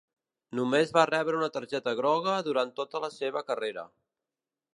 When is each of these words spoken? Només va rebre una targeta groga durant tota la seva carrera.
Només 0.59 0.93
va 0.97 1.03
rebre 1.09 1.37
una 1.39 1.49
targeta 1.57 1.93
groga 2.01 2.39
durant 2.49 2.73
tota 2.81 3.03
la 3.05 3.11
seva 3.19 3.45
carrera. 3.53 3.87